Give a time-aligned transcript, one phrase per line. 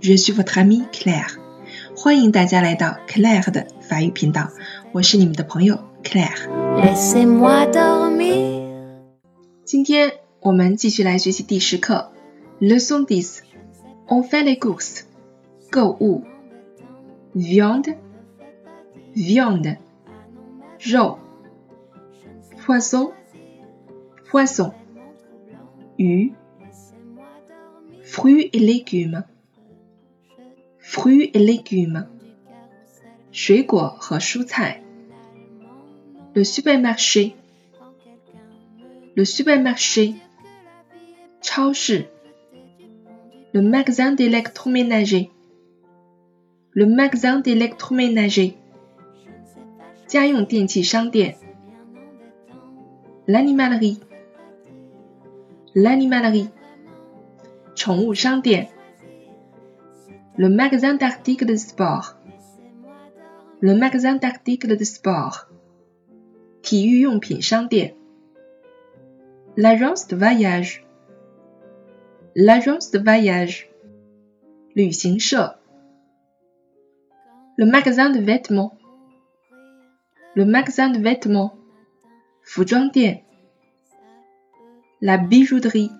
[0.00, 1.36] Je suis votre amie Claire.
[1.96, 4.50] 欢迎大家来到 Claire 的法语频道，
[4.92, 6.48] 我是你们的朋友 Claire。
[9.64, 12.10] 今天我们继续来学习第十课，
[12.60, 13.40] Leçon dix.
[14.08, 15.02] On fait les courses.
[15.70, 16.24] 购物，
[17.34, 17.94] viande,
[19.14, 19.76] viande,
[20.80, 21.18] 肉，
[22.66, 23.12] poisson,
[24.30, 24.72] poisson,
[25.96, 26.32] 鱼。
[28.02, 29.22] fruits et légumes
[30.85, 32.07] fruits et légumes.
[36.35, 37.35] Le supermarché.
[39.15, 40.13] Le supermarché.
[43.53, 45.31] Le magasin d'électroménager.
[46.71, 48.55] Le magasin d'électroménager.
[53.27, 53.99] L'animalerie.
[55.73, 56.49] L'animalerie
[60.37, 62.17] le magasin d'articles de sport.
[63.61, 65.47] Le magasin d'articles de sport.
[69.55, 70.85] L'agence de voyage.
[72.35, 73.69] L'agence de voyage.
[74.75, 74.83] Le
[77.65, 78.77] magasin de vêtements.
[80.35, 81.55] Le magasin de vêtements.
[85.01, 85.91] La bijouterie.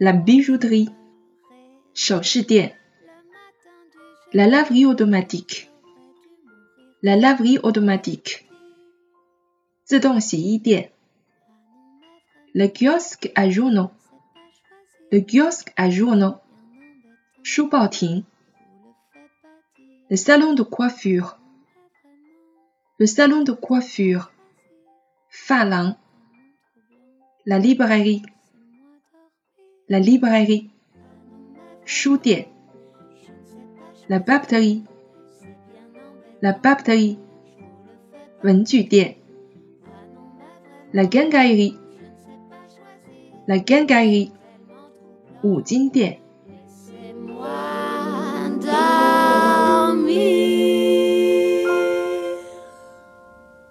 [0.00, 0.88] La bijouterie,
[4.32, 5.70] la laverie automatique,
[7.02, 8.48] la laverie automatique,
[12.54, 13.90] le kiosque à journaux,
[15.10, 16.36] le kiosque à journaux,
[20.10, 21.38] le salon de coiffure,
[22.98, 24.30] le salon de coiffure,
[27.46, 28.22] la librairie.
[29.88, 30.70] La librairie,
[31.84, 32.44] Shudian,
[34.10, 34.82] la baktery
[36.42, 37.16] la baktery
[38.42, 39.14] 文具店
[40.92, 41.78] la gangari
[43.46, 44.32] la gangari
[45.44, 46.18] 五金店